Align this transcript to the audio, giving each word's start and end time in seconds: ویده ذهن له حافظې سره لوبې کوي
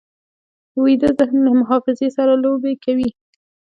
ویده 0.81 1.09
ذهن 1.19 1.37
له 1.45 1.53
حافظې 1.69 2.09
سره 2.17 2.33
لوبې 2.43 2.73
کوي 2.83 3.09